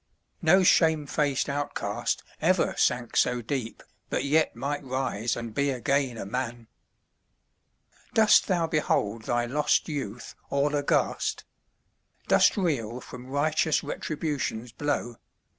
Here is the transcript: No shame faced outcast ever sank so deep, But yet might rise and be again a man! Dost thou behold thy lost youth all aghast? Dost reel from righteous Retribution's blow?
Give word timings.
No 0.41 0.63
shame 0.63 1.05
faced 1.05 1.47
outcast 1.47 2.23
ever 2.41 2.73
sank 2.75 3.15
so 3.15 3.43
deep, 3.43 3.83
But 4.09 4.23
yet 4.23 4.55
might 4.55 4.83
rise 4.83 5.35
and 5.35 5.53
be 5.53 5.69
again 5.69 6.17
a 6.17 6.25
man! 6.25 6.65
Dost 8.15 8.47
thou 8.47 8.65
behold 8.65 9.25
thy 9.25 9.45
lost 9.45 9.87
youth 9.87 10.33
all 10.49 10.73
aghast? 10.73 11.45
Dost 12.27 12.57
reel 12.57 12.99
from 12.99 13.27
righteous 13.27 13.83
Retribution's 13.83 14.71
blow? 14.71 15.17